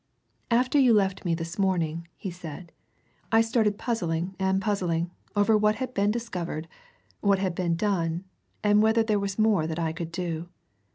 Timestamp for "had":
5.75-5.93, 7.37-7.53